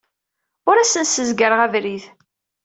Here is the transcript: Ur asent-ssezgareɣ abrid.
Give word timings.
Ur 0.69 0.77
asent-ssezgareɣ 0.77 1.59
abrid. 1.65 2.03